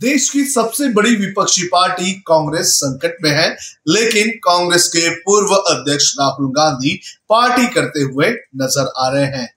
देश 0.00 0.28
की 0.30 0.44
सबसे 0.44 0.88
बड़ी 0.88 1.14
विपक्षी 1.16 1.62
पार्टी 1.66 2.12
कांग्रेस 2.26 2.72
संकट 2.74 3.16
में 3.24 3.30
है, 3.30 3.48
लेकिन 3.88 4.30
कांग्रेस 4.44 4.86
के 4.86 5.08
पूर्व 5.10 5.54
अध्यक्ष 5.54 6.12
राहुल 6.20 6.48
गांधी 6.52 6.94
पार्टी 7.28 7.66
करते 7.66 8.00
हुए 8.02 8.28
नज़र 8.56 8.92
आ 8.98 9.08
रहे 9.08 9.24
हैं। 9.26 9.48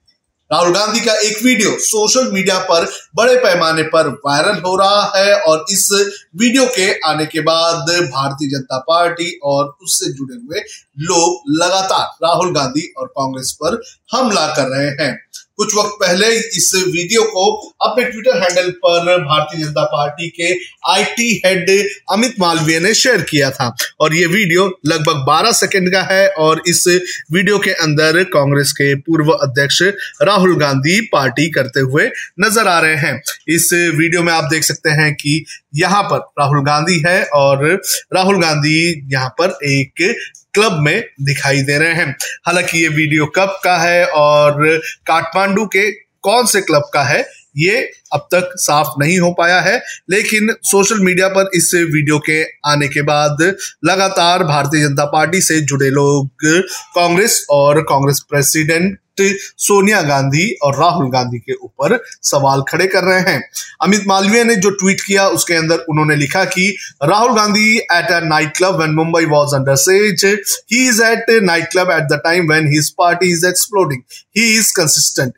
राहुल 0.52 0.72
गांधी 0.74 1.00
का 1.00 1.14
एक 1.22 1.44
वीडियो 1.44 1.72
सोशल 1.80 2.32
मीडिया 2.32 2.58
पर 2.60 2.86
बड़े 3.16 3.36
पैमाने 3.36 3.84
पर 3.86 4.08
वायरल 4.26 4.62
हो 4.62 4.76
रहा 4.76 5.02
है 5.16 5.34
और 5.40 5.66
इस 5.72 5.88
वीडियो 6.36 6.66
के 6.68 6.90
आने 7.10 7.26
के 7.26 7.42
बाद 7.42 7.90
भारतीय 8.06 8.50
जनता 8.50 8.80
पार्टी 8.80 9.30
और 9.44 9.66
उससे 9.84 10.12
जुड़े 10.14 10.36
हुए 10.36 10.64
लोग 11.04 11.54
लगातार 11.56 12.26
राहुल 12.26 12.54
गांधी 12.54 12.92
और 12.98 13.08
कांग्रेस 13.10 13.52
पर 13.64 13.82
हमला 14.14 14.48
कर 14.56 14.68
रहे 14.68 14.90
हैं। 15.02 15.16
कुछ 15.60 15.76
वक्त 15.76 15.96
पहले 16.02 16.28
इस 16.57 16.71
वीडियो 16.88 17.23
को 17.23 17.46
अपने 17.86 18.04
ट्विटर 18.04 18.38
हैंडल 18.38 18.70
पर 18.84 19.18
भारतीय 19.23 19.64
जनता 19.64 19.84
पार्टी 19.86 20.30
के 20.30 20.54
आईटी 20.91 21.30
हेड 21.46 21.70
अमित 22.12 22.35
मालवीय 22.40 22.80
ने 22.80 22.94
शेयर 22.94 23.22
किया 23.22 23.49
था। 23.52 23.76
और 23.99 24.16
ये 24.16 24.26
वीडियो 24.26 24.68
लगभग 24.88 25.26
12 25.27 25.54
सेकंड 25.54 25.91
का 25.91 26.02
है 26.12 26.27
और 26.40 26.62
इस 26.68 26.84
वीडियो 27.32 27.58
के 27.59 27.72
अंदर 27.84 28.23
कांग्रेस 28.34 28.72
के 28.72 28.94
पूर्व 29.02 29.32
अध्यक्ष 29.32 29.82
राहुल 30.22 30.55
गांधी 30.59 30.99
पार्टी 31.13 31.49
करते 31.49 31.80
हुए 31.80 32.10
नज़र 32.40 32.68
आ 32.68 32.80
रहे 32.80 32.96
हैं। 32.98 33.21
इस 33.49 33.70
वीडियो 33.73 34.23
में 34.23 34.34
आप 34.34 34.49
देख 34.52 34.63
सकते 34.63 34.90
हैं 34.91 35.13
कि 35.13 35.44
यहाँ 35.73 36.02
पर 36.04 36.18
राहुल 36.40 36.64
गांधी 36.66 37.02
है 37.05 37.23
और 37.36 37.66
राहुल 38.14 38.41
गांधी 38.41 38.80
यहाँ 39.14 39.30
पर 39.40 39.58
एक 39.66 40.16
क्लब 40.54 40.80
में 40.82 41.04
दिखाई 41.22 41.62
दे 41.62 41.77
रहे 41.77 41.94
हैं। 41.94 42.16
हालाँकि 42.48 42.77
ये 42.77 42.88
वीडियो 42.90 43.26
कब 43.36 43.60
का 43.64 43.77
है 43.77 44.05
और 44.08 44.63
काठमांडू 45.08 45.66
के 45.66 45.90
कौन 46.24 46.46
से 46.46 46.62
क्लब 46.62 46.90
का 46.94 47.04
है, 47.04 47.20
ये 47.58 47.90
अब 48.13 48.27
तक 48.31 48.54
साफ़ 48.59 48.94
नहीं 48.99 49.20
हो 49.20 49.31
पाया 49.31 49.59
है 49.62 49.77
लेकिन 50.09 50.54
सोशल 50.63 50.99
मीडिया 50.99 51.27
पर 51.30 51.49
इस 51.55 51.73
वीडियो 51.76 52.20
के 52.20 52.41
आने 52.66 52.88
के 52.88 53.02
बाद 53.02 53.41
लगातार 53.85 54.43
भारतीय 54.46 54.88
जनता 54.88 55.05
पार्टी 55.12 55.41
से 55.41 55.60
जुड़े 55.63 55.90
लोग 55.90 56.48
कांग्रेस 56.96 57.46
और 57.52 57.82
कांग्रेस 57.90 58.26
प्रेसिडेंट 58.30 58.98
सोनिया 59.21 60.02
गांधी 60.02 60.52
और 60.63 60.76
राहुल 60.76 61.10
गांधी 61.12 61.40
के 61.40 61.54
ऊपर 61.54 61.98
सवाल 62.24 62.62
खड़े 62.70 62.85
कर 62.87 63.04
रहे 63.04 63.32
हैं 63.32 63.41
अमित 63.82 64.03
मालवीय 64.07 64.44
ने 64.44 64.56
जो 64.56 64.69
ट्वीट 64.72 65.02
किया 65.02 65.28
उसके 65.30 65.53
अंदर 65.53 65.85
उन्होंने 65.90 66.16
लिखा 66.16 66.44
कि 66.46 66.68
Rahul 67.03 67.35
Gandhi 67.35 67.78
at 67.78 68.12
a 68.12 68.19
night 68.24 68.56
club 68.57 68.78
when 68.78 68.94
Mumbai 68.96 69.25
was 69.25 69.56
under 69.56 69.75
siege 69.78 70.25
he 70.25 70.88
is 70.88 71.02
at 71.03 71.30
night 71.44 71.68
club 71.72 71.91
at 71.91 72.07
the 72.13 72.22
time 72.24 72.47
when 72.52 72.72
his 72.74 72.90
party 72.97 73.31
is 73.31 73.46
exploding 73.47 74.02
he 74.31 74.56
is 74.56 74.72
consistent. 74.72 75.35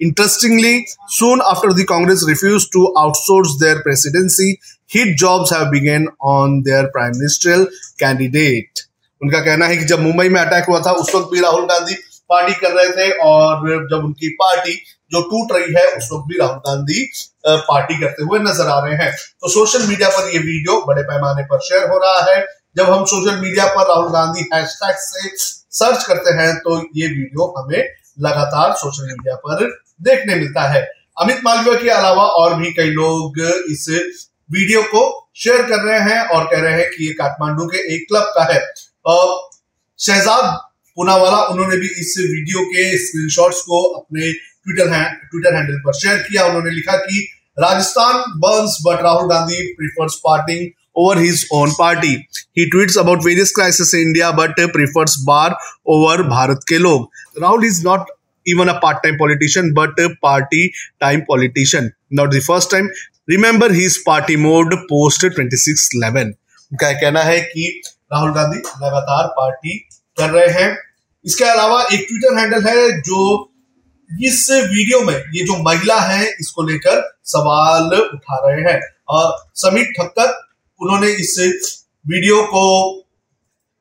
Interestingly, 0.00 0.86
soon 1.08 1.40
after 1.48 1.72
the 1.72 1.84
Congress 1.90 2.26
refused 2.28 2.70
to 2.72 2.82
outsource 3.02 3.54
their 3.60 3.82
presidency, 3.82 4.50
hit 4.90 5.16
jobs 5.18 5.52
have 5.52 5.70
begun 5.72 6.06
on 6.34 6.60
their 6.66 6.84
prime 6.90 7.16
ministerial 7.16 7.64
candidate. 8.02 8.84
उनका 9.20 9.40
कहना 9.46 9.66
है 9.66 9.76
कि 9.76 9.84
जब 9.86 10.00
मुंबई 10.02 10.28
में 10.28 10.40
attack 10.40 10.64
हुआ 10.68 10.80
था 10.80 10.92
उस 11.00 11.14
वक्त 11.14 11.28
भी 11.32 11.40
राहुल 11.40 11.64
गांधी 11.66 11.94
पार्टी 12.30 12.52
कर 12.60 12.72
रहे 12.72 12.88
थे 12.96 13.10
और 13.26 13.86
जब 13.90 14.04
उनकी 14.04 14.28
पार्टी 14.42 14.72
जो 15.12 15.20
टूट 15.28 15.52
रही 15.52 15.72
है 15.74 15.86
उस 15.96 16.08
वक्त 16.12 16.24
भी 16.28 16.38
राहुल 16.38 16.58
गांधी 16.66 17.04
पार्टी 17.46 17.98
करते 18.00 18.24
हुए 18.24 18.38
नज़र 18.40 18.68
आ 18.68 18.78
रहे 18.84 18.96
हैं। 18.96 19.10
तो 19.12 19.48
सोशल 19.50 19.86
मीडिया 19.88 20.08
पर 20.16 20.28
ये 20.34 20.38
वीडियो 20.40 20.80
बड़े 20.86 21.02
पैमाने 21.04 21.42
पर 21.52 21.60
शेयर 21.68 21.88
हो 21.90 21.98
रहा 22.04 22.20
है। 22.30 22.44
जब 22.76 22.90
हम 22.90 23.04
सोशल 23.12 23.40
मीडिया 23.40 23.66
पर 23.76 23.88
राहुल 23.88 24.12
गांधी 24.12 24.48
हैशटैग 24.52 24.96
से 25.00 25.30
सर्च 25.78 26.04
करते 26.04 26.34
हैं 26.40 26.54
तो 26.66 26.76
ये 26.96 27.06
वीडियो 27.08 27.46
हमें 27.58 27.82
लगातार 28.26 28.72
सोशल 28.76 29.06
मीडिया 29.06 29.34
पर 29.46 29.66
देखने 30.02 30.34
मिलता 30.34 30.68
है। 30.70 30.82
अमित 31.22 31.40
मालवीय 31.44 31.76
के 31.76 31.88
अलावा 31.90 32.24
और 32.40 32.54
भी 32.54 32.72
कई 32.72 32.90
लोग 32.90 33.38
इस 33.70 33.86
वीडियो 34.52 34.82
को 34.82 35.30
शेयर 35.36 35.62
कर 35.62 35.82
रहे 35.82 36.00
हैं 36.00 36.20
और 36.28 36.44
कह 36.44 36.60
रहे 36.60 36.72
हैं 36.72 36.90
कि 36.90 37.06
ये 37.06 37.12
काठमांडू 37.12 37.66
के 37.66 37.78
एक 37.94 38.06
क्लब 38.08 38.32
का 38.36 38.44
है 38.52 38.60
शहजाद 40.00 40.44
पूनावाला 40.96 41.42
उन्होंने 41.44 41.76
भी 41.76 41.88
इस 42.00 42.14
वीडियो 42.18 42.62
के 42.64 42.86
स्क्रीनशॉट्स 42.98 43.60
को 43.60 43.82
अपने 43.82 44.32
ट्विटर 44.32 44.92
है, 44.92 45.04
ट्विटर 45.14 45.54
हैंडल 45.54 45.78
पर 45.78 45.92
शेयर 45.92 46.16
किया 46.18 46.44
उन्होंने 46.44 46.70
लिखा 46.70 46.96
कि 46.96 47.28
Rajasthan 47.60 48.24
burns 48.38 48.78
but 48.86 49.02
Rahul 49.02 49.28
Gandhi 49.30 49.62
prefers 49.72 50.16
partying 50.26 50.68
over 50.98 51.20
his 51.20 51.46
own 51.52 51.70
party. 51.70 52.28
He 52.52 52.70
tweets 52.70 53.00
about 53.00 53.22
various 53.22 53.52
crises 53.52 53.94
in 53.94 54.00
India 54.00 54.32
but 54.32 54.56
prefers 54.72 55.16
bar 55.26 55.56
over 55.86 56.24
Bharat 56.24 56.64
ke 56.66 56.80
log. 56.80 57.08
Rahul 57.36 57.64
is 57.64 57.84
not 57.84 58.08
even 58.54 58.72
a 58.72 58.74
part-time 58.80 59.16
politician, 59.22 59.72
but 59.78 60.02
a 60.04 60.08
party-time 60.26 61.24
politician. 61.30 61.90
Not 62.20 62.30
the 62.32 62.40
first 62.40 62.70
time. 62.70 62.90
Remember 63.28 63.68
his 63.72 63.98
party 64.06 64.36
mode 64.46 64.74
post 64.90 65.24
2611. 65.24 66.34
उनका 66.72 66.92
कहना 67.00 67.22
है 67.22 67.40
कि 67.40 67.68
राहुल 68.12 68.32
गांधी 68.34 68.58
लगातार 68.58 69.26
party 69.36 69.78
कर 70.18 70.30
रहे 70.30 70.48
हैं 70.60 70.76
इसके 71.24 71.44
अलावा 71.44 71.80
एक 71.82 72.06
ट्विटर 72.08 72.38
हैंडल 72.38 72.66
है 72.68 73.00
जो 73.02 73.20
इस 74.10 74.46
वीडियो 74.50 75.00
में 75.04 75.14
ये 75.14 75.44
जो 75.44 75.56
महिला 75.62 75.98
है, 76.00 76.26
इसको 76.40 76.62
लेकर 76.66 77.00
सवाल 77.32 77.92
उठा 77.94 78.36
रहे 78.46 78.60
हैं 78.68 78.80
और 79.08 79.36
समीर 79.62 79.92
ठक्कर, 79.98 80.30
उन्होंने 80.80 81.10
इस 81.12 81.34
वीडियो 82.04 82.42
को, 82.52 82.64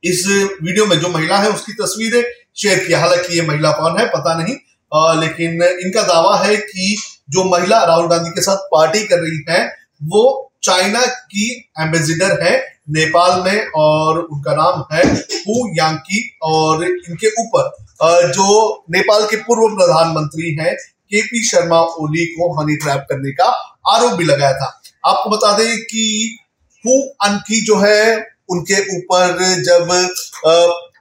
इस 0.04 0.26
वीडियो 0.62 0.86
में 0.86 1.00
जो 1.00 1.10
महिला 1.10 1.38
है, 1.38 1.50
उसकी 1.50 1.74
तस्वीरें 1.74 2.24
शेयर 2.58 2.84
किया। 2.86 3.00
हालाँकि 3.00 3.36
ये 3.36 3.42
महिला 3.48 3.72
कौन 3.72 4.00
है 4.00 4.06
पता 4.08 4.34
नहीं। 4.34 4.56
आ, 4.92 5.14
लेकिन 5.14 5.64
इनका 5.64 6.02
दावा 6.04 6.38
है 6.38 6.58
कि 6.58 6.96
जो 7.30 7.44
महिला 7.44 7.84
राहुल 7.84 8.08
गांधी 8.08 8.30
के 8.30 8.42
साथ 8.42 8.58
पार्टी 8.72 9.04
कर 9.06 9.20
रही 9.20 9.44
है 9.50 9.66
वो 10.04 10.22
चाइना 10.64 11.06
की 11.06 11.48
एम्बेसिडर 11.80 12.42
है 12.44 12.56
नेपाल 12.90 13.42
में 13.42 13.72
और 13.76 14.20
उनका 14.20 14.54
नाम 14.56 14.84
है 14.94 15.04
हु 15.14 15.56
यांकी 15.76 16.22
और 16.44 16.84
इनके 16.86 17.28
ऊपर 17.42 18.32
जो 18.32 18.48
नेपाल 18.92 19.26
के 19.26 19.36
पूर्व 19.38 19.76
प्रधानमंत्री 19.76 20.54
हैं 20.56 20.76
के 21.10 21.22
पी 21.22 21.44
शर्मा 21.44 21.80
ओली 22.00 22.26
को 22.26 22.52
हनी 22.54 22.76
ट्रैप 22.76 23.06
करने 23.10 23.32
का 23.32 23.46
आरोप 23.88 24.14
भी 24.14 24.26
लगाया 24.26 24.54
था। 24.54 24.82
आपको 25.06 25.30
बता 25.30 25.52
दें 25.58 25.78
कि 25.82 26.38
हु 26.86 27.02
अनकी 27.24 27.62
जो 27.66 27.78
है 27.78 28.18
उनके 28.50 28.82
ऊपर 28.98 29.38
जब 29.64 29.88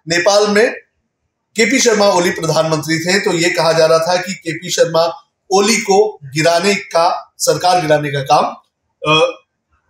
नेपाल 0.09 0.47
में 0.49 0.85
केपी 1.56 1.78
शर्मा 1.81 2.06
ओली 2.15 2.31
प्रधानमंत्री 2.31 2.99
थे 2.99 3.19
तो 3.21 3.33
ये 3.34 3.49
कहा 3.50 3.72
जा 3.72 3.87
रहा 3.87 3.99
था 3.99 4.17
कि 4.22 4.33
केपी 4.34 4.71
शर्मा 4.71 5.05
ओली 5.50 5.77
को 5.83 5.97
गिराने 6.34 6.75
का, 6.75 7.34
सरकार 7.39 7.81
गिराने 7.83 8.11
का 8.12 8.21
काम 8.22 8.44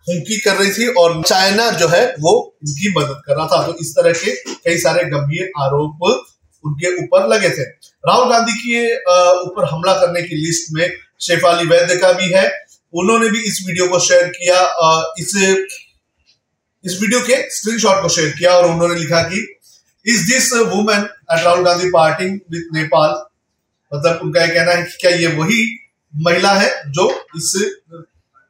हुमकी 0.07 0.37
कर 0.39 0.55
रही 0.55 0.71
थी 0.71 0.87
और 0.99 1.21
चाइना 1.23 1.69
जो 1.71 1.87
है 1.87 2.05
वो 2.19 2.31
उनकी 2.63 2.93
मदद 2.97 3.21
कर 3.25 3.35
रहा 3.35 3.47
था। 3.47 3.65
तो 3.65 3.73
इस 3.81 3.91
तरह 3.95 4.13
के 4.13 4.31
कई 4.53 4.77
सारे 4.77 5.03
गंभीर 5.09 5.51
आरोप 5.63 6.03
उनके 6.63 6.93
ऊपर 7.03 7.27
लगे 7.27 7.49
थे। 7.49 7.63
राहुल 7.63 8.29
गांधी 8.29 8.53
के 8.53 8.95
ऊपर 9.41 9.69
हमला 9.71 9.93
करने 9.95 10.21
की 10.21 10.35
लिस्ट 10.37 10.73
में 10.73 10.89
शेफाली 11.21 11.67
वैद्य 11.69 11.95
का 11.97 12.11
भी 12.13 12.31
है। 12.33 12.47
उन्होंने 12.93 13.29
भी 13.29 13.41
इस 13.41 13.61
वीडियो 13.67 13.87
को 13.87 13.99
शेयर 13.99 14.27
किया 14.37 14.63
इस 15.19 15.35
इस 16.85 16.97
वीडियो 17.01 17.19
के 17.21 17.35
स्क्रीनशॉट 17.51 18.01
को 18.01 18.09
शेयर 18.09 18.29
किया 18.29 18.51
और 18.51 18.65
उन्होंने 18.65 18.95
लिखा 18.95 19.21
कि 19.23 19.45
is 20.07 20.25
this 20.25 20.51
women 20.53 20.99
at 20.99 21.43
Rahul 21.43 21.63
Gandhi 21.65 21.89
party 21.91 22.25
with 22.25 22.69
Nepal 22.73 23.15
मतलब 23.91 24.19
उनका 24.23 24.41
यह 24.41 24.53
कहना 24.53 24.71
है 24.71 24.83
कि 24.83 24.97
क्या 25.01 25.11
ये 25.11 25.27
वही 25.35 25.63
महिला 26.13 26.53
है 26.53 26.69
जो 26.91 27.09
इस 27.37 27.53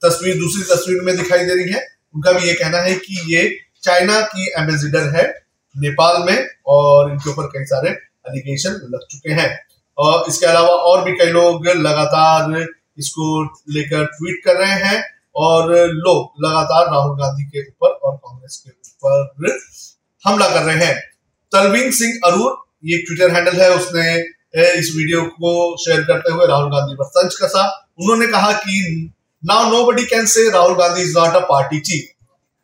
तस्वीर, 0.02 0.38
दूसरी 0.40 0.64
तस्वीर 0.64 1.02
में 1.04 1.16
दिखाई 1.18 1.46
दे 1.46 1.56
रही 1.56 1.72
है? 1.74 1.86
उनका 2.16 2.32
भी 2.32 2.48
ये 2.48 2.54
कहना 2.54 2.78
है 2.82 2.94
कि 2.96 3.20
ये 3.34 3.50
चाइना 3.84 4.20
की 4.34 4.48
एम्बेसिडर 4.60 5.10
है 5.16 5.24
नेपाल 5.76 6.22
में 6.26 6.48
और 6.68 7.12
इनके 7.12 7.30
ऊपर 7.30 7.48
कई 7.48 7.66
सारे 7.66 7.90
एलिगेशन 7.90 8.80
लग 8.94 9.08
चुके 9.12 9.34
हैं। 9.42 9.50
और 9.98 10.26
इसके 10.30 10.46
अलावा 10.46 10.70
और 10.90 11.04
भी 11.04 11.12
कई 11.18 11.32
लोग 11.32 11.68
लगातार 11.68 12.56
इसको 13.00 13.44
लेकर 13.74 14.06
ट्वीट 14.08 14.42
कर 14.46 14.56
रहे 14.56 14.80
हैं 14.84 15.04
और 15.36 15.74
लोग 15.90 16.46
लगातार 16.46 16.86
राहुल 16.86 17.18
गांधी 17.20 17.44
के 17.46 17.68
ऊपर 17.68 17.90
और 17.90 18.16
कांग्रेस 18.18 18.64
के 18.66 18.70
ऊपर 18.70 19.58
हमला 20.26 20.48
कर 20.50 20.64
रहे 20.64 20.86
हैं। 20.86 20.96
तलवीन 21.52 21.92
सिंह 21.92 22.14
अरूर 22.26 22.58
ये 22.86 22.98
ट्विटर 23.00 23.36
हैंडल 23.36 23.62
है, 23.62 23.70
उसने 23.72 24.16
इस 24.80 24.92
वीडियो 24.96 25.22
को 25.34 25.52
शेयर 25.78 26.02
करते 26.04 26.34
हुए 26.34 26.48
राहुल 26.48 26.70
गांधी 26.72 26.96
पर 26.96 27.06
तंज 27.16 27.36
कसा। 27.42 27.64
उन्होंने 28.00 28.28
कहा 28.28 28.52
कि 28.56 29.12
now 29.44 29.72
nobody 29.86 30.04
can 30.06 30.26
say 30.28 30.50
Rahul 30.50 30.74
Gandhi 30.76 31.02
is 31.02 31.18
not 31.18 31.36
a 31.36 31.40
party 31.50 31.80
chief 31.82 32.06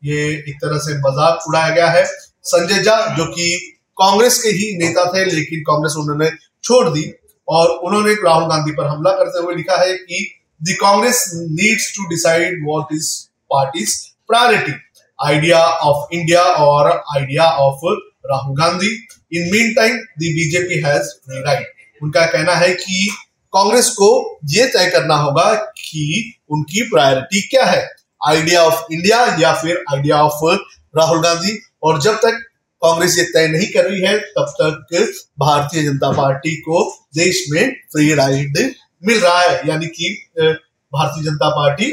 ये 0.02 0.28
एक 0.50 0.56
तरह 0.62 0.78
से 0.80 0.98
मज़ाक 1.00 1.48
उड़ाया 1.48 1.70
गया 1.70 1.90
है। 1.90 2.06
संजय 2.46 2.84
झा, 2.84 2.96
जो 3.16 3.26
कि 3.26 3.76
कांग्रेस 3.98 4.42
के 4.44 4.50
ही 4.52 4.78
नेता 4.78 5.06
थे, 5.14 5.26
लेकिन 5.26 5.60
कांग्रेस 5.64 5.96
उन्होंने 5.98 6.30
छोड़ 6.64 6.88
दी। 6.90 7.12
और 7.48 7.70
उन्होंने 7.70 8.14
राहुल 8.16 8.50
गांधी 8.50 8.72
पर 8.72 8.88
हमला 8.88 9.12
करते 9.14 9.44
हुए 9.44 9.56
लिखा 9.56 9.78
है 9.78 9.94
कि 9.94 10.26
the 10.62 10.76
Congress 10.82 11.24
needs 11.36 11.92
to 11.96 12.08
decide 12.10 12.60
what 12.66 12.94
is 12.94 13.10
party's 13.52 13.96
priority 14.30 14.74
idea 15.20 15.60
of 15.90 16.14
India 16.16 16.42
और 16.42 16.90
idea 17.16 17.46
of 17.62 17.86
Rahul 18.26 18.56
Gandhi. 18.58 18.92
In 19.32 19.50
mean 19.52 19.74
time 19.74 19.98
the 20.20 20.34
BJP 20.34 20.80
has 20.82 21.10
right 21.32 21.72
उनका 22.02 22.26
कहना 22.26 22.54
है 22.56 22.74
कि 22.74 23.08
कांग्रेस 23.54 23.90
को 23.92 24.40
यह 24.50 24.66
तय 24.68 24.90
करना 24.92 25.16
होगा 25.16 25.54
कि 25.80 26.34
उनकी 26.50 26.82
प्रायोरिटी 26.84 27.42
क्या 27.42 27.66
है। 27.66 27.88
आइडिया 28.22 28.62
ऑफ़ 28.62 28.94
इंडिया 28.94 29.20
या 29.40 29.54
फिर 29.54 29.84
आइडिया 29.94 30.22
ऑफ़ 30.24 30.56
राहुल 30.98 31.22
गांधी। 31.22 31.58
और 31.84 32.02
जब 32.02 32.16
तक 32.16 32.40
कांग्रेस 32.82 33.18
ये 33.18 33.24
तय 33.26 33.48
नहीं 33.48 33.68
कर 33.68 33.90
रही 33.90 34.02
है, 34.02 34.18
तब 34.20 34.54
तक 34.62 35.14
भारतीय 35.40 35.84
जनता 35.84 36.12
पार्टी 36.12 36.56
को 36.62 36.84
देश 37.16 37.46
में 37.50 37.74
फ्री 37.92 38.14
राइड 38.14 38.58
मिल 39.04 39.20
रहा 39.20 39.40
है। 39.40 39.62
यानी 39.70 39.88
कि 39.88 40.10
भारतीय 40.40 41.24
जनता 41.24 41.50
पार्टी 41.50 41.92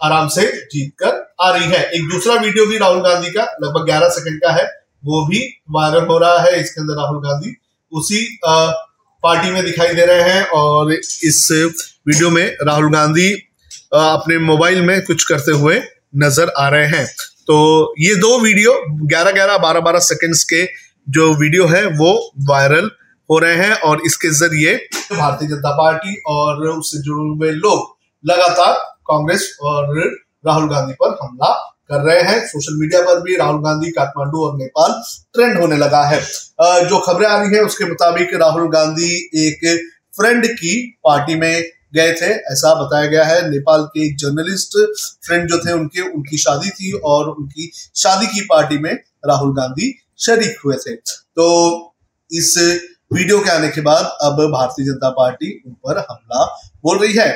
आराम 0.00 0.28
से 0.28 0.42
जीत 0.66 0.92
कर 1.02 1.34
आ 1.40 1.50
रही 1.50 1.70
है। 1.70 1.82
एक 1.90 2.08
दूसरा 2.08 2.34
वीडियो 2.34 2.66
भी 2.66 2.78
राहुल 2.78 3.00
गांधी 3.02 3.30
का, 3.30 3.42
लगभग 3.42 3.86
11 3.86 4.08
सेकंड 4.08 4.40
का 4.40 4.52
है। 4.52 4.83
वो 5.04 5.24
भी 5.26 5.40
वायरल 5.70 6.06
हो 6.06 6.18
रहा 6.18 6.38
है, 6.38 6.60
इसके 6.60 6.80
अंदर 6.80 6.94
राहुल 6.94 7.18
गांधी 7.22 7.56
उसी 7.92 8.38
पार्टी 8.44 9.50
में 9.50 9.64
दिखाई 9.64 9.94
दे 9.94 10.06
रहे 10.06 10.30
हैं 10.30 10.44
और 10.54 10.92
इस 10.92 11.48
वीडियो 11.52 12.30
में 12.30 12.44
राहुल 12.62 12.92
गांधी 12.92 13.30
अपने 13.94 14.38
मोबाइल 14.40 14.80
में 14.82 15.00
कुछ 15.04 15.24
करते 15.24 15.52
हुए 15.52 15.80
नज़र 16.16 16.52
आ 16.58 16.68
रहे 16.68 16.86
हैं। 16.88 17.06
तो 17.46 17.94
ये 18.00 18.14
दो 18.16 18.38
वीडियो 18.40 18.72
11 19.08 19.32
11 19.32 19.58
12 19.62 19.80
12 19.86 20.00
सेकंड्स 20.02 20.44
के 20.44 20.64
जो 21.06 21.32
वीडियो 21.34 21.66
है, 21.66 21.84
वो 21.86 22.12
वायरल 22.48 22.90
हो 23.30 23.38
रहे 23.38 23.56
हैं 23.56 23.74
और 23.82 24.00
इसके 24.06 24.30
ज़रिए 24.34 24.74
भारतीय 25.12 25.48
जनता 25.48 25.70
पार्टी 25.76 26.14
और 26.28 26.66
उससे 26.68 26.98
जुड़े 27.02 27.28
हुए 27.28 27.50
लोग 27.52 27.96
लगातार 28.24 28.74
कांग्रेस 29.10 29.56
और 29.62 29.96
राहुल 30.46 30.68
गांधी 30.70 30.92
पर 30.94 31.16
हमला 31.22 31.52
कर 31.90 32.00
रहे 32.02 32.20
हैं। 32.22 32.46
सोशल 32.46 32.78
मीडिया 32.78 33.00
पर 33.00 33.20
भी 33.20 33.36
राहुल 33.36 33.62
गांधी, 33.62 33.90
काठमांडू 33.90 34.44
और 34.46 34.56
नेपाल 34.56 34.92
ट्रेंड 35.34 35.58
होने 35.58 35.76
लगा 35.76 36.02
है। 36.04 36.20
जो 36.88 36.98
खबरें 36.98 37.26
आ 37.28 37.40
रही 37.40 37.54
है, 37.56 37.62
उसके 37.62 37.84
मुताबिक 37.84 38.34
राहुल 38.34 38.68
गांधी 38.70 39.14
एक 39.38 39.66
फ्रेंड 40.16 40.46
की 40.46 40.74
पार्टी 41.04 41.34
में 41.34 41.64
गए 41.94 42.12
थे। 42.12 42.26
ऐसा 42.52 42.74
बताया 42.74 43.06
गया 43.06 43.24
है। 43.24 43.48
नेपाल 43.50 43.82
के 43.84 44.06
एक 44.06 44.16
जर्नलिस्ट 44.18 44.78
फ्रेंड 45.26 45.48
जो 45.48 45.58
थे, 45.58 45.72
उनके, 45.72 46.00
उनकी 46.02 46.38
शादी 46.38 46.70
थी 46.70 46.92
और 47.04 47.28
उनकी 47.30 47.70
शादी 47.96 48.26
की 48.26 48.40
पार्टी 48.40 48.78
में 48.78 48.92
राहुल 49.26 49.54
गांधी 49.56 49.94
शरीक 50.18 50.56
हुए 50.64 50.76
थे। 50.76 50.94
तो 50.94 51.46
इस 52.30 52.56
वीडियो 53.12 53.38
के 53.40 53.50
आने 53.50 53.68
के 53.68 53.80
बाद 53.80 54.04
अब 54.22 54.40
भारतीय 54.52 54.86
जनता 54.86 55.10
पार्टी 55.10 55.52
उन 55.66 55.72
पर 55.86 55.98
हमला 56.10 56.44
बोल 56.84 56.98
रही 56.98 57.12
है। 57.12 57.28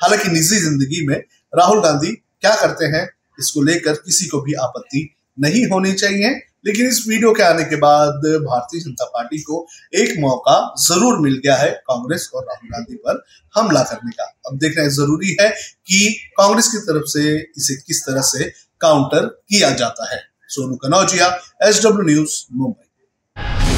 हालाँकि 0.00 0.28
निजी 0.28 0.58
ज़िंदगी 0.58 1.06
में 1.06 1.16
राहुल 1.52 1.80
गांधी 1.80 2.12
क्या 2.40 2.54
करते 2.54 2.84
हैं 2.86 3.04
इसको 3.38 3.62
लेकर 3.62 3.92
किसी 3.96 4.26
को 4.26 4.40
भी 4.40 4.54
आपत्ति 4.64 5.08
नहीं 5.38 5.64
होनी 5.66 5.92
चाहिए। 5.94 6.34
लेकिन 6.66 6.86
इस 6.88 7.02
वीडियो 7.08 7.32
के 7.32 7.42
आने 7.42 7.64
के 7.64 7.76
बाद 7.76 8.24
भारतीय 8.44 8.80
जनता 8.80 9.04
पार्टी 9.06 9.38
को 9.40 9.66
एक 9.94 10.14
मौका 10.20 10.56
ज़रूर 10.80 11.18
मिल 11.20 11.40
गया 11.44 11.56
है 11.56 11.70
कांग्रेस 11.90 12.30
और 12.34 12.44
राहुल 12.44 12.70
गांधी 12.70 12.96
पर 12.96 13.22
हमला 13.54 13.82
करने 13.82 14.10
का। 14.10 14.24
अब 14.48 14.58
देखना 14.58 14.86
ज़रूरी 14.96 15.36
है 15.40 15.48
कि 15.50 16.08
कांग्रेस 16.38 16.68
की 16.68 16.78
तरफ़ 16.88 17.06
से 17.08 17.36
इसे 17.36 17.76
किस 17.76 18.02
तरह 18.06 18.22
से 18.24 18.50
काउंटर 18.80 19.26
किया 19.26 19.70
जाता 19.74 20.12
है। 20.14 20.20
Sonu 20.50 20.76
Kanaujia 20.78 21.28
S 21.62 21.82
W 21.84 22.06
news 22.06 22.40
Mumbai. 22.52 23.75